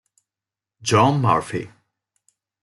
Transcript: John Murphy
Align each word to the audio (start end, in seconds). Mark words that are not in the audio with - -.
John 0.81 1.21
Murphy 1.21 1.69